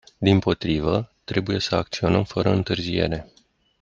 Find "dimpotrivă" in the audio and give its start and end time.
0.19-1.11